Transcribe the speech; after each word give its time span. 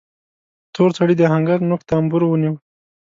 تور 0.73 0.89
سړي 0.97 1.13
د 1.17 1.21
آهنګر 1.29 1.59
نوک 1.69 1.81
ته 1.87 1.93
امبور 2.01 2.21
ونيو. 2.25 2.53